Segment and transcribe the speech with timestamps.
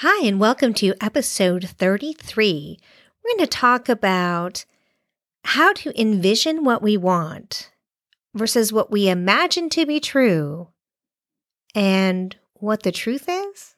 [0.00, 2.78] Hi, and welcome to episode 33.
[3.24, 4.66] We're going to talk about
[5.42, 7.70] how to envision what we want
[8.34, 10.68] versus what we imagine to be true
[11.74, 13.74] and what the truth is.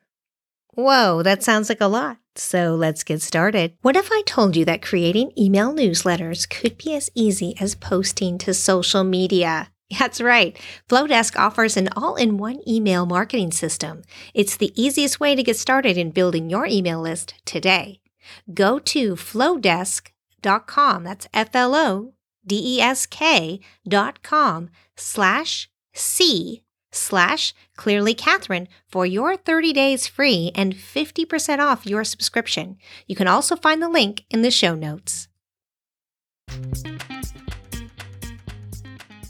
[0.75, 2.17] Whoa, that sounds like a lot.
[2.35, 3.75] So let's get started.
[3.83, 8.39] What if I told you that creating email newsletters could be as easy as posting
[8.39, 9.71] to social media?
[9.99, 10.59] That's right.
[10.89, 14.03] Flodesk offers an all in one email marketing system.
[14.35, 18.01] It's the easiest way to get started in building your email list today.
[18.53, 22.13] Go to flodesk.com, That's F L O
[22.47, 30.07] D E S K dot com slash C slash clearly Catherine for your 30 days
[30.07, 32.77] free and 50% off your subscription.
[33.07, 35.29] You can also find the link in the show notes.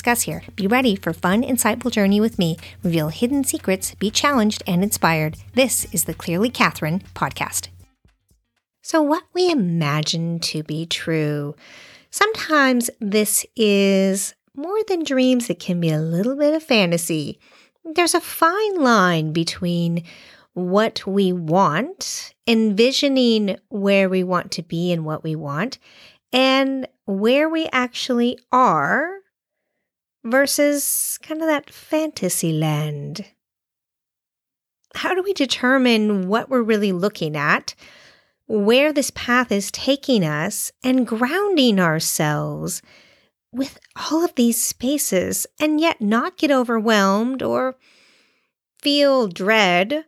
[0.00, 0.42] here.
[0.56, 2.56] Be ready for fun, insightful journey with me.
[2.82, 5.36] Reveal hidden secrets, be challenged and inspired.
[5.54, 7.68] This is the Clearly Catherine podcast.
[8.82, 11.54] So, what we imagine to be true.
[12.10, 17.38] Sometimes this is more than dreams, it can be a little bit of fantasy.
[17.84, 20.04] There's a fine line between
[20.54, 25.78] what we want, envisioning where we want to be and what we want,
[26.32, 29.21] and where we actually are
[30.24, 33.26] versus kind of that fantasy land.
[34.94, 37.74] How do we determine what we're really looking at,
[38.46, 42.82] where this path is taking us, and grounding ourselves
[43.52, 47.76] with all of these spaces and yet not get overwhelmed or
[48.80, 50.04] feel dread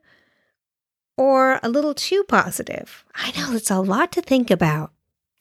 [1.17, 3.05] or a little too positive?
[3.15, 4.93] I know it's a lot to think about.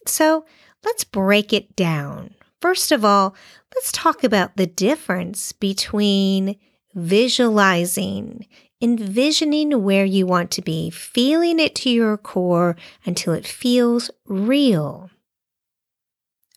[0.05, 0.45] So
[0.83, 2.35] let's break it down.
[2.63, 3.35] First of all,
[3.75, 6.55] let's talk about the difference between
[6.95, 8.47] visualizing,
[8.79, 15.09] envisioning where you want to be, feeling it to your core until it feels real,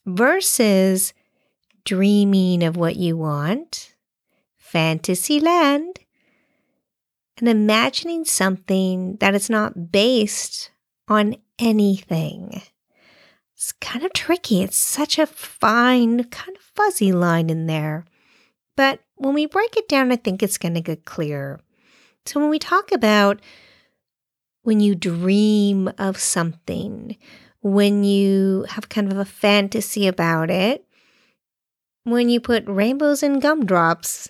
[0.06, 1.12] versus
[1.84, 3.96] dreaming of what you want,
[4.56, 5.98] fantasy land,
[7.38, 10.70] and imagining something that is not based
[11.08, 12.62] on anything.
[13.56, 14.62] It's kind of tricky.
[14.62, 18.04] It's such a fine, kind of fuzzy line in there.
[18.76, 21.60] But when we break it down, I think it's going to get clearer.
[22.26, 23.40] So when we talk about
[24.62, 27.16] when you dream of something,
[27.62, 30.84] when you have kind of a fantasy about it,
[32.04, 34.28] when you put rainbows and gumdrops,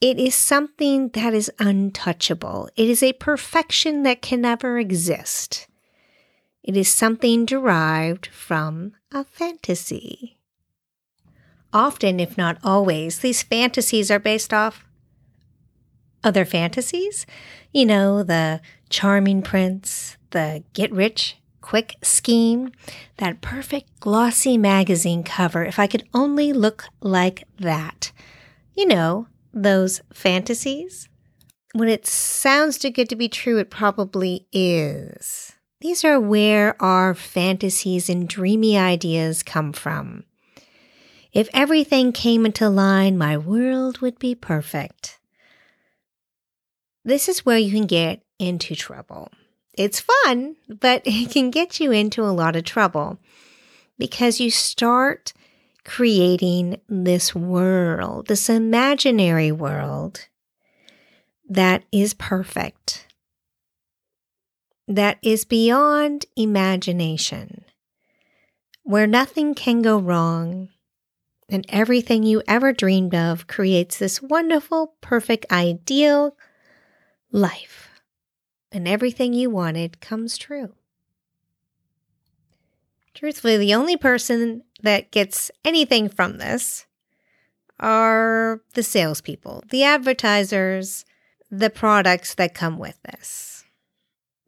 [0.00, 2.70] it is something that is untouchable.
[2.76, 5.68] It is a perfection that can never exist.
[6.62, 10.38] It is something derived from a fantasy.
[11.72, 14.84] Often, if not always, these fantasies are based off
[16.22, 17.26] other fantasies.
[17.72, 22.72] You know, the charming prince, the get rich quick scheme,
[23.16, 25.64] that perfect glossy magazine cover.
[25.64, 28.12] If I could only look like that.
[28.74, 31.08] You know, those fantasies.
[31.72, 35.51] When it sounds too good to be true, it probably is.
[35.82, 40.22] These are where our fantasies and dreamy ideas come from.
[41.32, 45.18] If everything came into line, my world would be perfect.
[47.04, 49.32] This is where you can get into trouble.
[49.74, 53.18] It's fun, but it can get you into a lot of trouble
[53.98, 55.32] because you start
[55.84, 60.28] creating this world, this imaginary world
[61.48, 63.08] that is perfect
[64.96, 67.64] that is beyond imagination,
[68.82, 70.68] where nothing can go wrong
[71.48, 76.36] and everything you ever dreamed of creates this wonderful, perfect, ideal
[77.30, 77.90] life.
[78.70, 80.72] And everything you wanted comes true.
[83.12, 86.86] Truthfully, the only person that gets anything from this
[87.78, 91.04] are the salespeople, the advertisers,
[91.50, 93.51] the products that come with this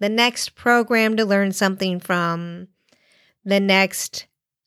[0.04, 2.68] the next program to learn something from,
[3.42, 4.26] the next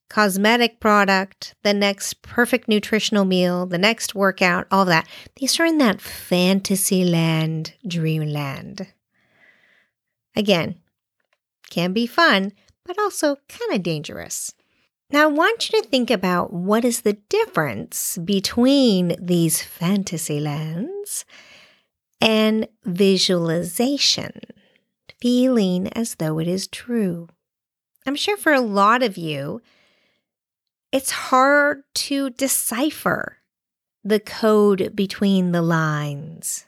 [0.10, 5.08] cosmetic product, the next perfect nutritional meal, the next workout, all that.
[5.36, 8.88] These are in that fantasy land, dreamland.
[10.36, 10.80] Again,
[11.70, 12.52] can be fun,
[12.84, 14.56] but also kind of dangerous.
[15.12, 21.26] Now, I want you to think about what is the difference between these fantasy lands
[22.20, 24.42] and visualization,
[25.20, 27.28] feeling as though it is true.
[28.06, 29.62] I'm sure for a lot of you,
[30.92, 33.38] it's hard to decipher
[34.04, 36.66] the code between the lines.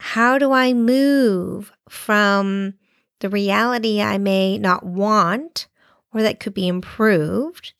[0.00, 2.74] How do I move from
[3.20, 5.68] the reality I may not want
[6.12, 7.72] or that could be improved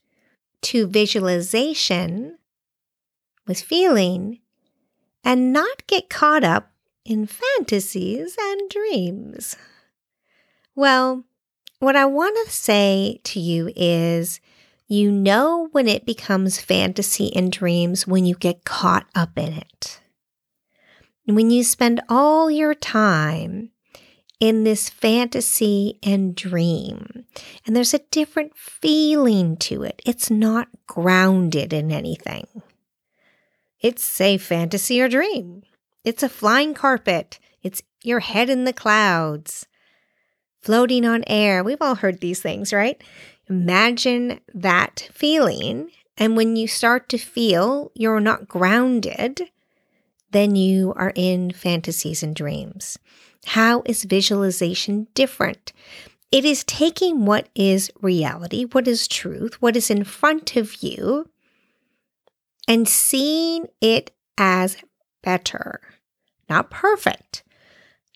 [0.62, 2.38] to visualization
[3.46, 4.41] with feeling
[5.25, 6.70] and not get caught up
[7.05, 9.56] in fantasies and dreams?
[10.79, 11.25] Well,
[11.81, 14.39] what I want to say to you is
[14.87, 19.99] you know when it becomes fantasy and dreams when you get caught up in it.
[21.25, 23.73] When you spend all your time
[24.39, 27.25] in this fantasy and dream,
[27.67, 32.47] and there's a different feeling to it, it's not grounded in anything.
[33.81, 35.65] It's a fantasy or dream.
[36.05, 37.41] It's a flying carpet.
[37.65, 39.67] It's your head in the clouds
[40.60, 41.62] floating on air.
[41.62, 43.02] We've all heard these things, right?
[43.49, 45.90] Imagine that feeling.
[46.16, 49.43] And when you start to feel you're not grounded,
[50.32, 52.99] then you are in fantasies and dreams.
[53.46, 55.72] How is visualization different?
[56.31, 61.31] It is taking what is reality, what is truth, what is in front of you,
[62.66, 64.76] and seeing it as
[65.22, 65.81] better.
[66.50, 67.43] Not perfect.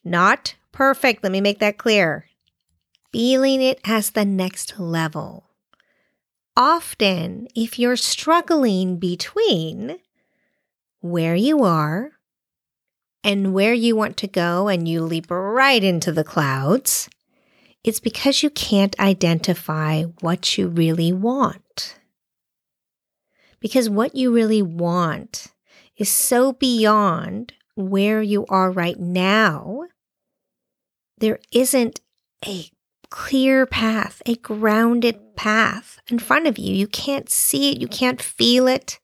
[0.04, 1.22] Not perfect.
[1.22, 2.26] Let me make that clear
[3.12, 5.44] feeling it as the next level.
[6.56, 9.98] Often, if you're struggling between
[11.00, 12.12] where you are
[13.24, 17.08] and where you want to go, and you leap right into the clouds,
[17.84, 21.98] it's because you can't identify what you really want.
[23.60, 25.48] Because what you really want
[25.96, 29.86] is so beyond where you are right now,
[31.18, 32.00] there isn't
[32.44, 32.66] a
[33.12, 36.74] clear path, a grounded path in front of you.
[36.74, 38.98] You can't see it, you can't feel it,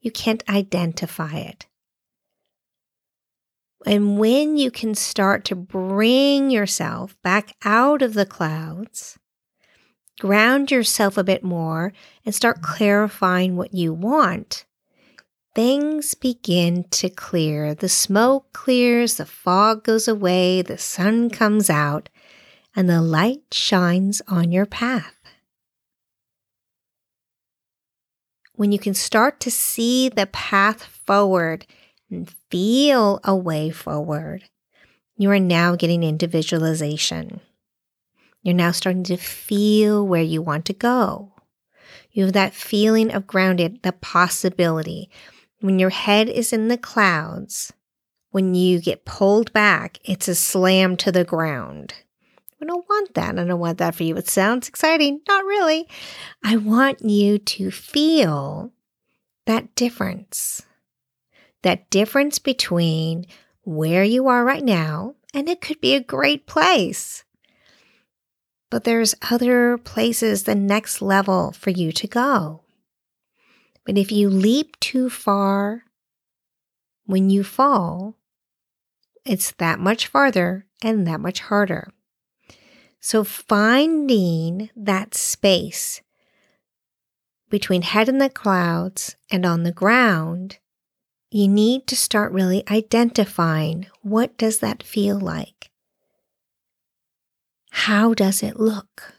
[0.00, 1.66] you can't identify it.
[3.86, 9.20] And when you can start to bring yourself back out of the clouds,
[10.18, 11.92] ground yourself a bit more,
[12.26, 14.64] and start clarifying what you want,
[15.54, 17.72] things begin to clear.
[17.72, 22.08] The smoke clears, the fog goes away, the sun comes out,
[22.74, 25.14] and the light shines on your path.
[28.56, 31.66] When you can start to see the path forward
[32.10, 34.44] and feel a way forward,
[35.16, 37.40] you are now getting into visualization.
[38.42, 41.32] You're now starting to feel where you want to go.
[42.12, 45.10] You have that feeling of grounded, the possibility.
[45.60, 47.72] When your head is in the clouds,
[48.30, 51.94] when you get pulled back, it's a slam to the ground.
[52.64, 53.38] I don't want that.
[53.38, 54.16] I don't want that for you.
[54.16, 55.20] It sounds exciting.
[55.28, 55.86] Not really.
[56.42, 58.72] I want you to feel
[59.44, 60.62] that difference.
[61.62, 63.26] That difference between
[63.64, 67.24] where you are right now, and it could be a great place.
[68.70, 72.62] But there's other places, the next level for you to go.
[73.84, 75.84] But if you leap too far,
[77.04, 78.16] when you fall,
[79.26, 81.92] it's that much farther and that much harder.
[83.04, 86.00] So finding that space
[87.50, 90.56] between head in the clouds and on the ground,
[91.30, 95.70] you need to start really identifying what does that feel like?
[97.72, 99.12] How does it look?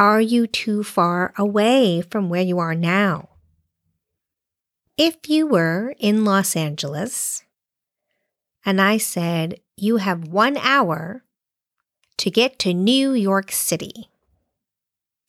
[0.00, 3.28] Are you too far away from where you are now?
[4.98, 7.44] If you were in Los Angeles
[8.66, 11.22] and I said you have one hour
[12.22, 14.08] to get to New York City.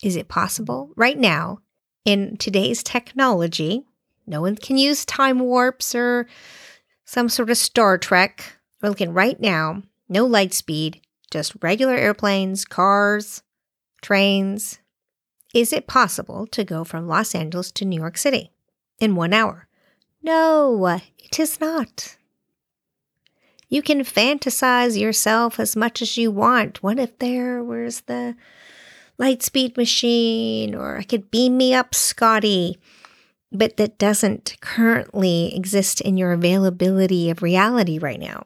[0.04, 0.92] Is it possible?
[0.96, 1.58] Right now,
[2.06, 3.82] in today's technology,
[4.28, 6.28] no one can use time warps or
[7.04, 8.60] some sort of Star Trek.
[8.80, 13.42] We're looking right now, no light speed, just regular airplanes, cars,
[14.04, 14.78] trains.
[15.52, 18.52] Is it possible to go from Los Angeles to New York City
[19.00, 19.68] in one hour?
[20.22, 22.18] No, it is not.
[23.74, 26.84] You can fantasize yourself as much as you want.
[26.84, 28.36] What if there was the
[29.20, 32.78] Lightspeed machine, or I could beam me up, Scotty?
[33.52, 38.46] But that doesn't currently exist in your availability of reality right now.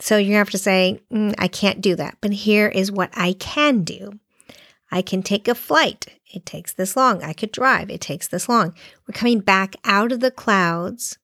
[0.00, 2.16] So you have to say, mm, I can't do that.
[2.20, 4.18] But here is what I can do
[4.90, 6.06] I can take a flight.
[6.34, 7.22] It takes this long.
[7.22, 7.88] I could drive.
[7.88, 8.74] It takes this long.
[9.06, 11.19] We're coming back out of the clouds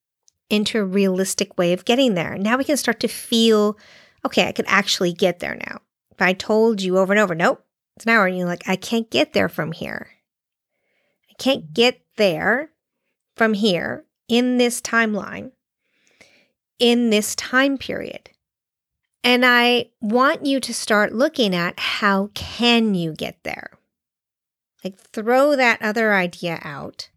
[0.48, 2.36] into a realistic way of getting there.
[2.38, 3.76] Now we can start to feel,
[4.24, 5.80] okay, I could actually get there now.
[6.10, 7.64] If I told you over and over, nope,
[7.96, 10.08] it's an hour, and you're like, I can't get there from here.
[11.30, 12.70] I can't get there
[13.36, 15.52] from here in this timeline,
[16.78, 18.30] in this time period.
[19.22, 23.72] And I want you to start looking at how can you get there?
[24.84, 27.10] Like throw that other idea out.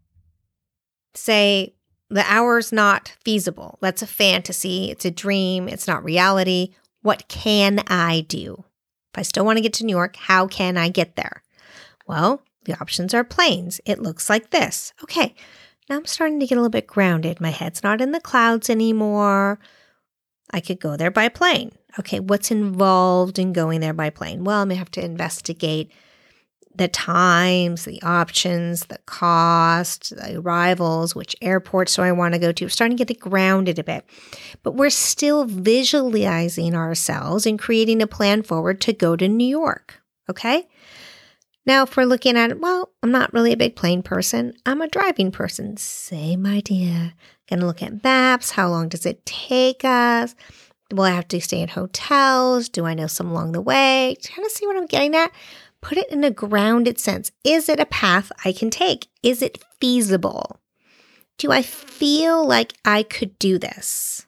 [1.14, 1.74] Say
[2.10, 3.78] the hour's not feasible.
[3.80, 6.74] That's a fantasy, it's a dream, it's not reality.
[7.02, 8.64] What can I do?
[9.12, 11.42] If I still want to get to New York, how can I get there?
[12.06, 13.80] Well, the options are planes.
[13.86, 14.92] It looks like this.
[15.02, 15.34] Okay,
[15.88, 17.40] now I'm starting to get a little bit grounded.
[17.40, 19.58] My head's not in the clouds anymore.
[20.52, 21.72] I could go there by plane.
[21.98, 24.44] Okay, what's involved in going there by plane?
[24.44, 25.90] Well, going to have to investigate
[26.74, 32.52] the times, the options, the cost, the arrivals, which airports do I want to go
[32.52, 32.64] to.
[32.64, 34.04] We're starting to get grounded a bit.
[34.62, 40.00] But we're still visualizing ourselves and creating a plan forward to go to New York.
[40.28, 40.68] Okay?
[41.66, 44.54] Now, if we're looking at it, well, I'm not really a big plane person.
[44.64, 45.76] I'm a driving person.
[45.76, 47.14] Same idea.
[47.48, 48.52] Gonna look at maps.
[48.52, 50.34] How long does it take us?
[50.92, 52.68] Will I have to stay in hotels?
[52.68, 54.16] Do I know some along the way?
[54.24, 55.30] Kind of see what I'm getting at.
[55.82, 57.32] Put it in a grounded sense.
[57.44, 59.08] Is it a path I can take?
[59.22, 60.60] Is it feasible?
[61.38, 64.26] Do I feel like I could do this?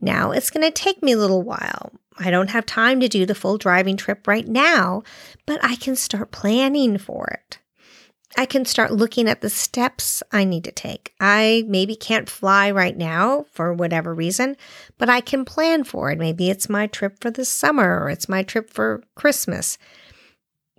[0.00, 1.92] Now it's going to take me a little while.
[2.18, 5.02] I don't have time to do the full driving trip right now,
[5.46, 7.58] but I can start planning for it.
[8.36, 11.14] I can start looking at the steps I need to take.
[11.20, 14.56] I maybe can't fly right now for whatever reason,
[14.98, 16.18] but I can plan for it.
[16.18, 19.78] Maybe it's my trip for the summer or it's my trip for Christmas.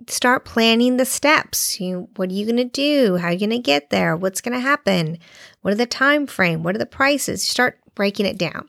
[0.08, 1.80] Start planning the steps.
[1.80, 3.16] You, what are you going to do?
[3.16, 4.16] How are you going to get there?
[4.16, 5.18] What's going to happen?
[5.62, 6.62] What are the time frame?
[6.62, 7.46] What are the prices?
[7.46, 8.68] Start breaking it down.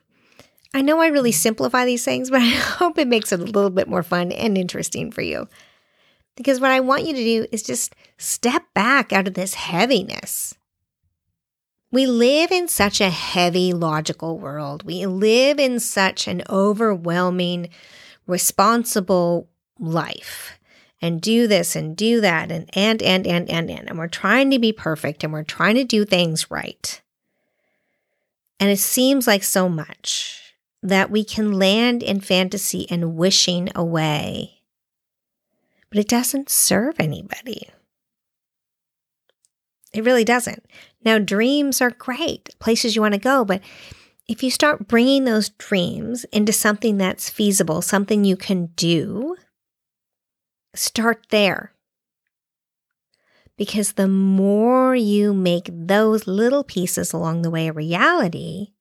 [0.73, 3.69] I know I really simplify these things, but I hope it makes it a little
[3.69, 5.47] bit more fun and interesting for you.
[6.35, 10.55] Because what I want you to do is just step back out of this heaviness.
[11.91, 14.83] We live in such a heavy logical world.
[14.83, 17.69] We live in such an overwhelming,
[18.27, 20.56] responsible life
[21.01, 24.51] and do this and do that and and and and and and and we're trying
[24.51, 27.01] to be perfect and we're trying to do things right.
[28.59, 34.57] And it seems like so much that we can land in fantasy and wishing away
[35.89, 37.69] but it doesn't serve anybody.
[39.93, 40.65] It really doesn't.
[41.03, 43.61] Now, dreams are great, places you want to go, but
[44.27, 49.37] if you start bringing those dreams into something that's feasible, something you can do,
[50.73, 51.73] start there.
[53.57, 58.73] Because the more you make those little pieces along the way a reality,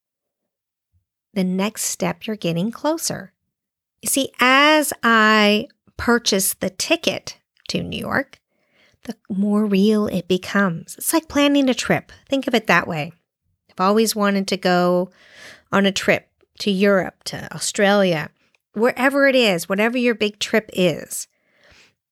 [1.33, 3.33] the next step you're getting closer.
[4.02, 7.38] You see, as I purchase the ticket
[7.69, 8.40] to New York,
[9.05, 10.97] the more real it becomes.
[10.97, 12.12] It's like planning a trip.
[12.28, 13.12] Think of it that way.
[13.71, 15.11] I've always wanted to go
[15.73, 16.28] on a trip
[16.61, 18.31] to Europe, to Australia,
[18.73, 21.28] wherever it is, whatever your big trip is.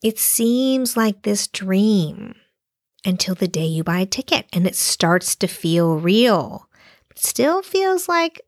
[0.04, 2.34] It seems like this dream
[3.06, 6.68] until the day you buy a ticket and it starts to feel real.
[7.10, 8.42] It still feels like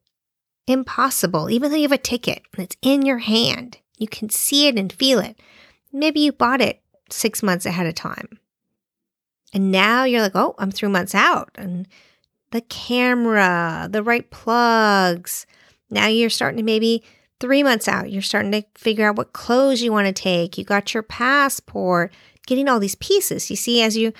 [0.66, 3.78] impossible, even though you have a ticket and it's in your hand.
[3.96, 5.40] You can see it and feel it.
[5.94, 8.38] Maybe you bought it six months ahead of time.
[9.54, 11.48] And now you're like, oh, I'm three months out.
[11.54, 11.88] And
[12.50, 15.46] the camera, the right plugs.
[15.88, 17.02] Now you're starting to maybe
[17.40, 18.10] three months out.
[18.10, 20.56] You're starting to figure out what clothes you want to take.
[20.56, 22.12] You got your passport,
[22.46, 23.50] getting all these pieces.
[23.50, 24.12] You see, as you,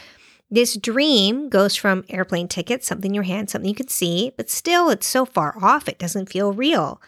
[0.51, 4.51] this dream goes from airplane tickets, something in your hand, something you can see, but
[4.51, 7.01] still it's so far off, it doesn't feel real.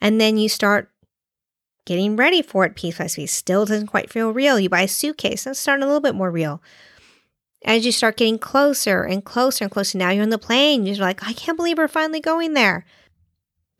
[0.00, 0.90] And then you start
[1.84, 4.58] getting ready for it piece by piece still doesn't quite feel real.
[4.58, 6.62] You buy a suitcase, that's starting a little bit more real.
[7.64, 10.84] As you start getting closer and closer and closer, now you're on the plane.
[10.84, 12.84] You're like, I can't believe we're finally going there.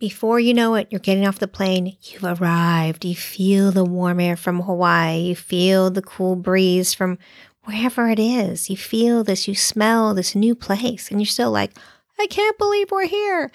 [0.02, 1.96] Before you know it, you're getting off the plane.
[2.02, 3.04] You've arrived.
[3.04, 5.20] You feel the warm air from Hawaii.
[5.28, 7.18] You feel the cool breeze from
[7.62, 8.68] wherever it is.
[8.68, 11.78] You feel this, you smell this new place, and you're still like,
[12.18, 13.52] I can't believe we're here.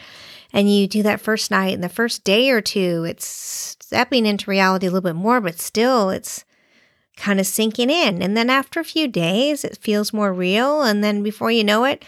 [0.53, 4.49] And you do that first night, and the first day or two, it's stepping into
[4.49, 6.45] reality a little bit more, but still it's
[7.17, 8.21] kind of sinking in.
[8.21, 10.81] And then after a few days, it feels more real.
[10.81, 12.05] And then before you know it,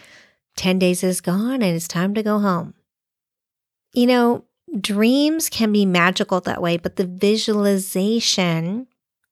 [0.56, 2.74] 10 days is gone and it's time to go home.
[3.94, 4.46] You know,
[4.80, 8.88] dreams can be magical that way, but the visualization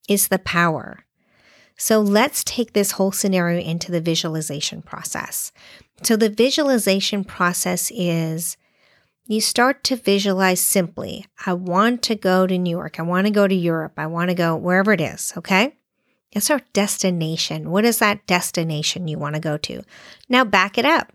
[0.10, 1.06] is the power.
[1.78, 5.52] So let's take this whole scenario into the visualization process.
[6.04, 8.58] So the visualization process is
[9.28, 11.26] you start to visualize simply.
[11.46, 13.00] I want to go to New York.
[13.00, 13.94] I want to go to Europe.
[13.98, 15.34] I want to go wherever it is.
[15.38, 15.76] Okay.
[16.32, 17.70] It's our destination.
[17.70, 19.84] What is that destination you want to go to?
[20.30, 21.12] Now back it up.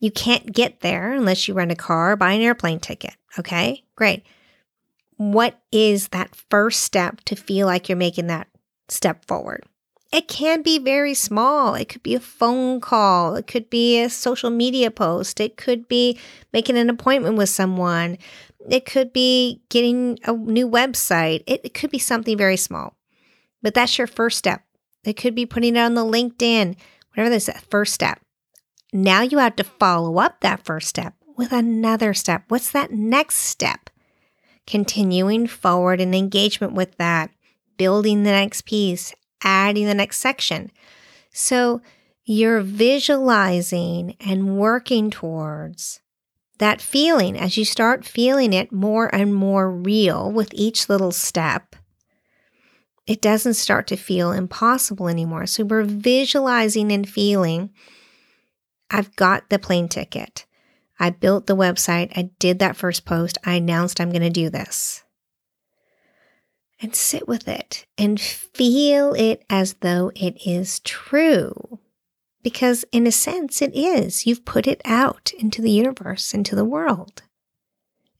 [0.00, 3.14] You can't get there unless you rent a car buy an airplane ticket.
[3.38, 4.24] Okay, great.
[5.16, 8.48] What is that first step to feel like you're making that
[8.88, 9.64] step forward?
[10.12, 11.74] It can be very small.
[11.74, 13.36] It could be a phone call.
[13.36, 15.38] It could be a social media post.
[15.38, 16.18] It could be
[16.52, 18.18] making an appointment with someone.
[18.68, 21.44] It could be getting a new website.
[21.46, 22.96] It, it could be something very small.
[23.62, 24.62] But that's your first step.
[25.04, 26.76] It could be putting it on the LinkedIn,
[27.10, 28.20] whatever that's that first step.
[28.92, 32.44] Now you have to follow up that first step with another step.
[32.48, 33.90] What's that next step?
[34.66, 37.30] Continuing forward in engagement with that,
[37.76, 40.70] building the next piece, adding the next section.
[41.32, 41.80] So
[42.24, 46.00] you're visualizing and working towards
[46.58, 51.74] that feeling as you start feeling it more and more real with each little step.
[53.06, 55.46] It doesn't start to feel impossible anymore.
[55.46, 57.70] So we're visualizing and feeling
[58.90, 60.46] I've got the plane ticket.
[60.98, 62.12] I built the website.
[62.16, 63.38] I did that first post.
[63.44, 65.04] I announced I'm going to do this.
[66.82, 71.78] And sit with it and feel it as though it is true.
[72.42, 74.26] Because, in a sense, it is.
[74.26, 77.22] You've put it out into the universe, into the world.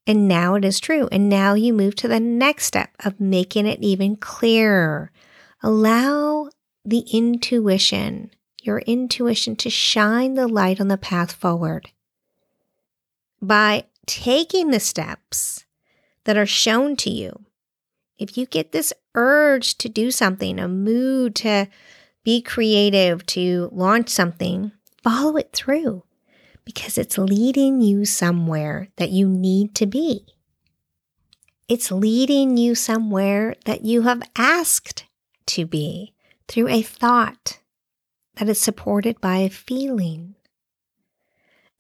[0.07, 1.09] And now it is true.
[1.11, 5.11] And now you move to the next step of making it even clearer.
[5.63, 6.51] Allow
[6.85, 8.31] the intuition
[8.63, 11.91] your intuition to shine the light on the path forward.
[13.41, 15.65] By taking the steps
[16.25, 17.45] that are shown to you,
[18.19, 21.69] if you get this urge to do something, a mood to
[22.23, 26.05] be creative, to launch something, follow it through
[26.65, 30.27] because it's leading you somewhere that you need to be.
[31.69, 35.07] It's leading you somewhere that you have asked
[35.47, 36.15] to be
[36.49, 37.60] through a thought,
[38.37, 40.35] that is supported by a feeling,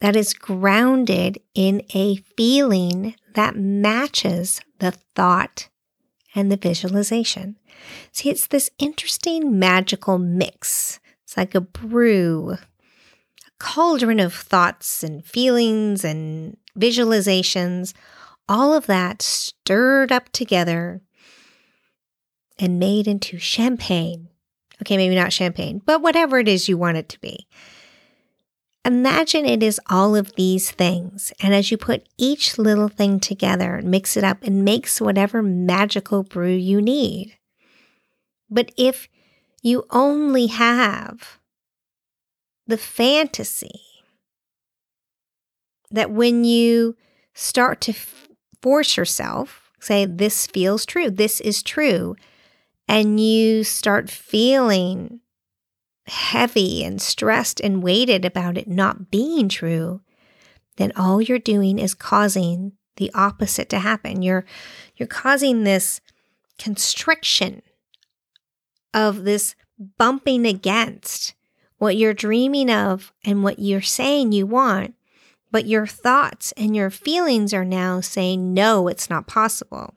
[0.01, 5.69] that is grounded in a feeling that matches the thought
[6.35, 7.57] and the visualization.
[8.13, 11.01] See, it's this interesting magical mix.
[11.25, 12.59] It's like a brew, a
[13.59, 17.93] cauldron of thoughts and feelings and visualizations,
[18.49, 21.03] all of that stirred up together
[22.59, 24.30] and made into champagne
[24.83, 27.47] Okay, maybe not champagne, but whatever it is you want it to be.
[28.85, 31.33] Imagine it is all of these things.
[31.43, 35.43] And as you put each little thing together and mix it up, it makes whatever
[35.43, 37.37] magical brew you need.
[38.49, 39.09] But if
[39.62, 41.38] you only have
[42.66, 43.83] the fantasy
[45.90, 46.97] that when you
[47.35, 48.29] start to f-
[48.62, 52.16] force yourself, say, this feels true, this is true,
[52.90, 55.20] and you start feeling
[56.09, 60.00] heavy and stressed and weighted about it not being true,
[60.76, 64.22] then all you're doing is causing the opposite to happen.
[64.22, 64.44] You're
[64.96, 66.00] you're causing this
[66.59, 67.62] constriction
[68.92, 69.55] of this
[69.96, 71.35] bumping against
[71.79, 74.96] what you're dreaming of and what you're saying you want,
[75.53, 79.94] but your thoughts and your feelings are now saying, no, it's not possible.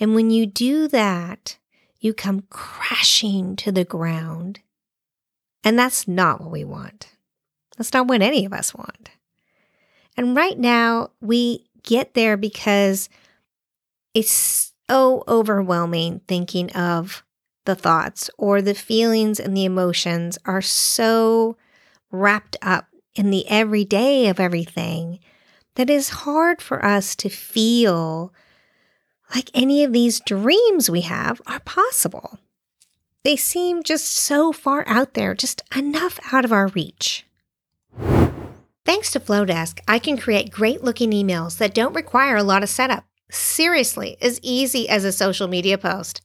[0.00, 1.57] And when you do that,
[2.00, 4.60] you come crashing to the ground.
[5.64, 7.08] And that's not what we want.
[7.76, 9.10] That's not what any of us want.
[10.16, 13.08] And right now, we get there because
[14.14, 17.24] it's so overwhelming thinking of
[17.64, 21.56] the thoughts or the feelings and the emotions are so
[22.10, 25.18] wrapped up in the everyday of everything
[25.74, 28.32] that it's hard for us to feel
[29.34, 32.38] like any of these dreams we have are possible.
[33.24, 37.26] They seem just so far out there, just enough out of our reach.
[38.84, 42.70] Thanks to Flodesk, I can create great looking emails that don't require a lot of
[42.70, 43.04] setup.
[43.30, 46.22] Seriously, as easy as a social media post.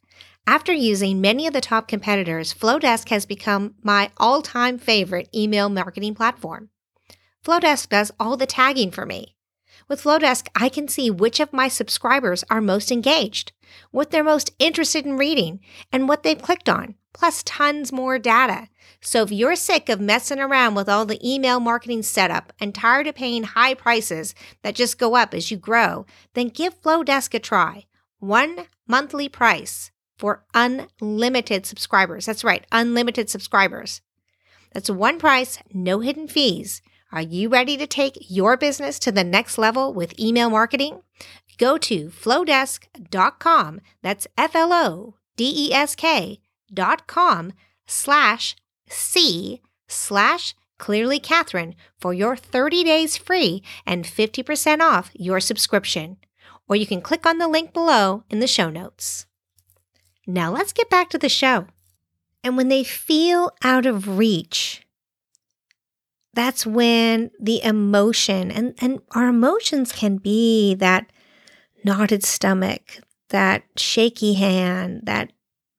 [0.47, 5.67] After using many of the top competitors, Flodesk has become my all time favorite email
[5.67, 6.69] marketing platform.
[7.45, 9.35] Flodesk does all the tagging for me.
[9.87, 13.51] With Flodesk, I can see which of my subscribers are most engaged,
[13.91, 15.59] what they're most interested in reading,
[15.91, 16.95] and what they've clicked on.
[17.13, 18.67] plus tons more data.
[18.99, 23.07] So if you're sick of messing around with all the email marketing setup and tired
[23.07, 27.39] of paying high prices that just go up as you grow, then give Flodesk a
[27.39, 27.85] try.
[28.19, 32.25] One monthly price for unlimited subscribers.
[32.25, 34.01] That's right, unlimited subscribers.
[34.73, 36.81] That's one price, no hidden fees.
[37.13, 41.03] Are you ready to take your business to the next level with email marketing?
[41.59, 43.81] Go to flodesk.com.
[44.01, 46.39] That's F L O D E S K
[46.73, 47.53] dot com
[47.85, 48.55] slash
[48.89, 56.17] C slash clearly Catherine for your 30 days free and 50% off your subscription.
[56.67, 59.27] Or you can click on the link below in the show notes.
[60.25, 61.67] Now let's get back to the show.
[62.43, 64.82] And when they feel out of reach,
[66.33, 71.11] that's when the emotion and, and our emotions can be that
[71.83, 75.31] knotted stomach, that shaky hand, that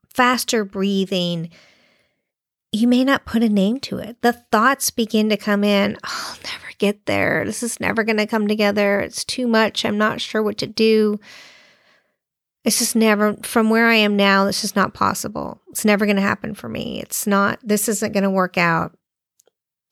[0.09, 1.51] faster breathing.
[2.71, 4.21] You may not put a name to it.
[4.23, 5.97] The thoughts begin to come in.
[6.05, 7.45] Oh, I'll never get there.
[7.45, 9.01] This is never going to come together.
[9.01, 9.85] It's too much.
[9.85, 11.21] I'm not sure what to do.
[12.65, 15.61] It's just never, from where I am now, this is not possible.
[15.71, 17.01] It's never going to happen for me.
[17.01, 18.97] It's not, this isn't going to work out.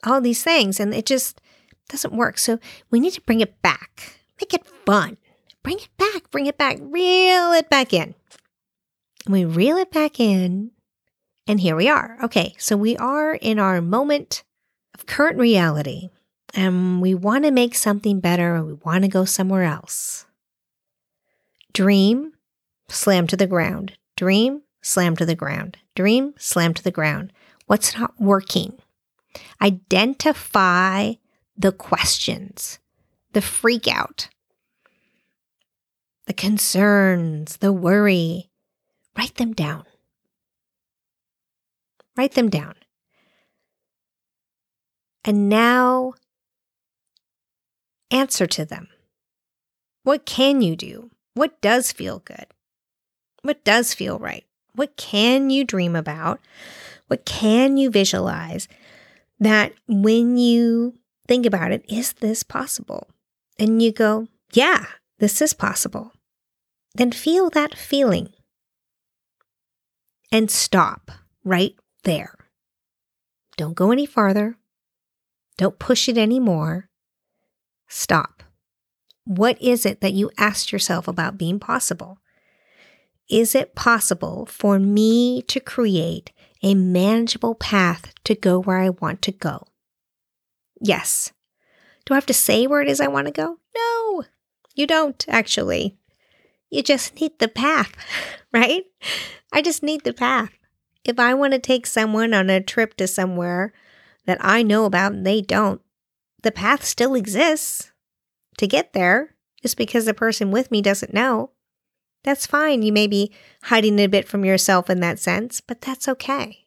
[0.05, 0.79] All these things.
[0.79, 1.41] And it just
[1.89, 2.37] doesn't work.
[2.37, 5.17] So we need to bring it back, make it fun.
[5.63, 8.15] Bring it back, bring it back, reel it back in.
[9.29, 10.71] We reel it back in,
[11.47, 12.17] and here we are.
[12.21, 14.43] Okay, so we are in our moment
[14.93, 16.09] of current reality,
[16.53, 20.25] and we want to make something better, and we want to go somewhere else.
[21.71, 22.33] Dream,
[22.89, 23.93] slam to the ground.
[24.17, 25.77] Dream, slam to the ground.
[25.95, 27.31] Dream, slam to the ground.
[27.67, 28.77] What's not working?
[29.61, 31.13] Identify
[31.57, 32.79] the questions,
[33.33, 34.29] the freak out,
[36.25, 38.49] the concerns, the worry.
[39.17, 39.85] Write them down.
[42.17, 42.75] Write them down.
[45.25, 46.13] And now
[48.11, 48.87] answer to them.
[50.03, 51.11] What can you do?
[51.33, 52.45] What does feel good?
[53.41, 54.45] What does feel right?
[54.75, 56.39] What can you dream about?
[57.07, 58.67] What can you visualize
[59.43, 60.93] that when you
[61.27, 63.07] think about it, is this possible?
[63.59, 64.85] And you go, yeah,
[65.19, 66.11] this is possible.
[66.95, 68.29] Then feel that feeling
[70.31, 71.11] and stop
[71.43, 72.35] right there.
[73.57, 74.57] Don't go any farther.
[75.57, 76.89] Don't push it anymore.
[77.87, 78.43] Stop.
[79.25, 82.17] What is it that you asked yourself about being possible?
[83.29, 86.31] Is it possible for me to create
[86.63, 89.67] a manageable path to go where I want to go?
[90.81, 91.31] Yes.
[92.05, 93.59] Do I have to say where it is I want to go?
[93.75, 94.23] No,
[94.75, 95.97] you don't actually.
[96.69, 97.93] You just need the path,
[98.53, 98.85] right?
[99.51, 100.51] I just need the path.
[101.05, 103.73] If I want to take someone on a trip to somewhere
[104.25, 105.81] that I know about and they don't,
[106.41, 107.91] the path still exists
[108.57, 111.51] to get there just because the person with me doesn't know.
[112.23, 112.83] That's fine.
[112.83, 113.31] You may be
[113.63, 116.65] hiding a bit from yourself in that sense, but that's okay.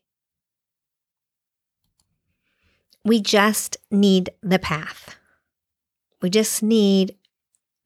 [3.05, 5.17] We just need the path.
[6.21, 7.15] We just need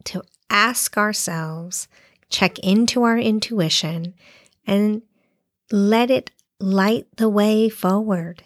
[0.04, 1.88] to ask ourselves,
[2.28, 4.14] check into our intuition,
[4.66, 5.02] and
[5.70, 8.44] let it light the way forward.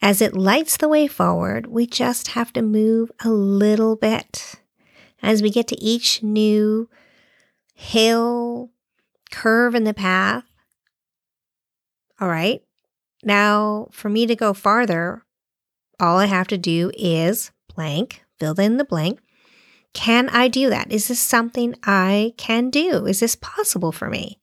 [0.00, 4.56] As it lights the way forward, we just have to move a little bit.
[5.22, 6.88] As we get to each new
[7.74, 8.70] hill,
[9.30, 10.44] curve in the path.
[12.20, 12.62] All right.
[13.22, 15.24] Now, for me to go farther,
[16.00, 19.20] all I have to do is blank, fill in the blank,
[19.94, 20.90] can I do that?
[20.90, 23.06] Is this something I can do?
[23.06, 24.40] Is this possible for me?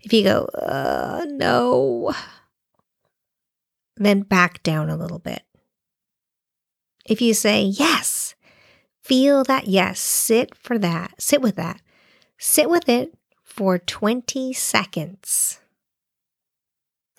[0.00, 2.14] If you go, uh, no,
[3.96, 5.42] then back down a little bit.
[7.04, 8.35] If you say yes,
[9.06, 11.80] feel that yes, sit for that, sit with that,
[12.38, 13.14] sit with it
[13.44, 15.60] for 20 seconds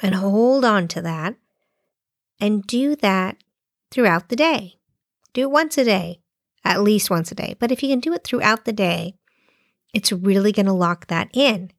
[0.01, 1.35] and hold on to that
[2.41, 3.37] and do that
[3.89, 4.75] throughout the day.
[5.31, 6.19] Do it once a day,
[6.65, 7.55] at least once a day.
[7.57, 9.15] But if you can do it throughout the day,
[9.93, 11.71] it's really going to lock that in.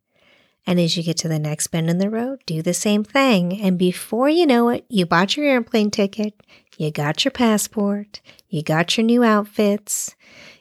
[0.66, 3.60] And as you get to the next bend in the road, do the same thing.
[3.60, 6.34] And before you know it, you bought your airplane ticket,
[6.78, 10.14] you got your passport, you got your new outfits,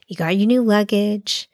[0.07, 1.47] you got your new luggage,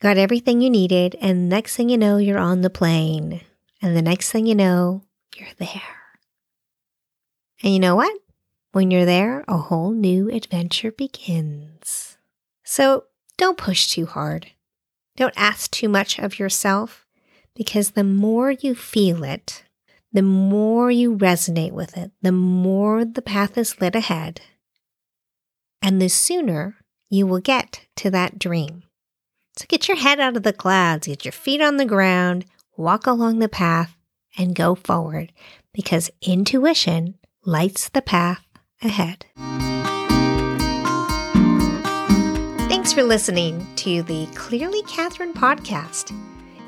[0.00, 1.16] got everything you needed.
[1.20, 3.40] And next thing you know, you're on the plane.
[3.82, 5.02] And the next thing you know,
[5.36, 5.82] you're there.
[7.62, 8.16] And you know what?
[8.70, 12.16] When you're there, a whole new adventure begins.
[12.62, 14.52] So don't push too hard.
[15.16, 17.04] Don't ask too much of yourself
[17.56, 19.64] Because the more you feel it,
[20.12, 24.40] the more you resonate with it, the more the path is lit ahead,
[25.82, 26.76] and the sooner
[27.10, 28.82] you will get to that dream.
[29.56, 32.44] So get your head out of the clouds, get your feet on the ground,
[32.76, 33.96] walk along the path,
[34.36, 35.32] and go forward
[35.72, 38.44] because intuition lights the path
[38.82, 39.26] ahead.
[42.68, 46.12] Thanks for listening to the Clearly Catherine podcast.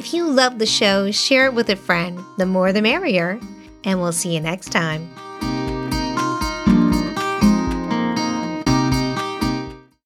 [0.01, 2.25] If you love the show, share it with a friend.
[2.39, 3.39] The more the merrier.
[3.85, 5.11] And we'll see you next time.